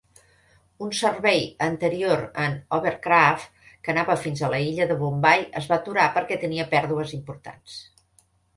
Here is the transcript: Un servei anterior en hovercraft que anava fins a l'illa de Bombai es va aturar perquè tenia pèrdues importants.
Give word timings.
Un 0.85 0.93
servei 0.99 1.43
anterior 1.65 2.23
en 2.45 2.55
hovercraft 2.77 3.61
que 3.69 3.93
anava 3.95 4.17
fins 4.23 4.41
a 4.41 4.51
l'illa 4.55 4.89
de 4.93 4.97
Bombai 5.05 5.47
es 5.63 5.71
va 5.73 5.81
aturar 5.81 6.09
perquè 6.19 6.43
tenia 6.47 6.69
pèrdues 6.75 7.17
importants. 7.23 7.81